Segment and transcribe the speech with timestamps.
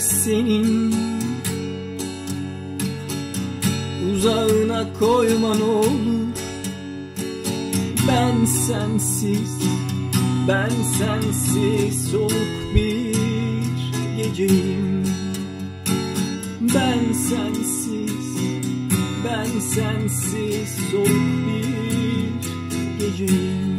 [0.00, 0.94] senin.
[4.12, 6.04] Uzağına koyman olur.
[8.08, 9.58] Ben sensiz
[10.48, 13.16] Ben sensiz soluk bir
[14.16, 15.04] geceyim.
[16.60, 18.38] Ben sensiz
[19.24, 21.08] Ben sensiz soluk
[21.46, 23.78] bir geceyim.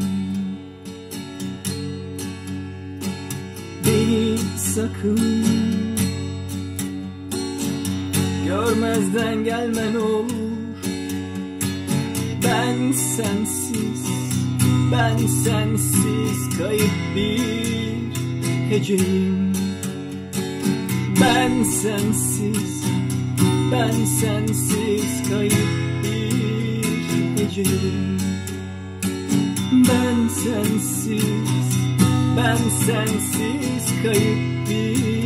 [3.85, 5.74] Beni sakın
[8.55, 10.31] Görmezden gelmen olur.
[12.43, 14.05] Ben sensiz
[14.91, 17.39] Ben sensiz kayıp bir
[18.69, 19.53] heceyim.
[21.21, 22.83] Ben sensiz
[23.71, 25.67] Ben sensiz kayıp
[26.03, 28.17] bir heceyim.
[29.71, 31.77] Ben sensiz
[32.37, 35.24] Ben sensiz kayıp bir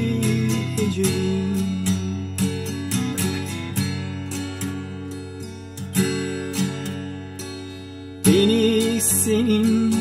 [8.30, 9.96] Beni senin.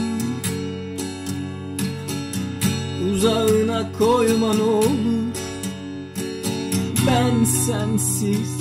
[3.12, 4.88] Uzağına koyman olur.
[7.06, 8.58] Ben sensiz,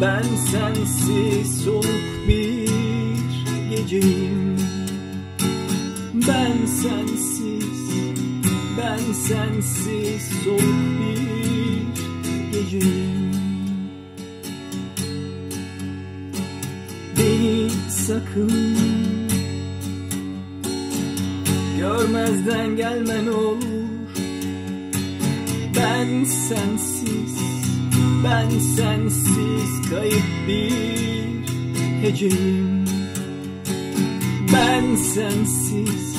[0.00, 2.70] ben sensiz soluk bir
[3.70, 4.56] geceyim.
[6.14, 7.90] Ben sensiz,
[8.78, 13.21] ben sensiz soluk bir geceyim
[18.06, 18.76] sakın.
[21.78, 23.62] Görmezden gelmen olur.
[25.76, 27.38] Ben sensiz
[28.24, 31.46] Ben sensiz kayıp bir
[32.02, 32.84] heceyim.
[34.52, 36.16] Ben sensiz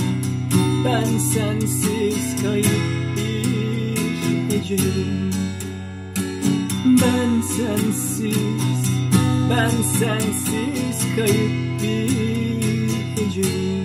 [0.86, 5.32] Ben sensiz kayıp bir heceyim.
[6.86, 8.94] Ben sensiz
[9.50, 13.83] ben sensiz kayıp vive de.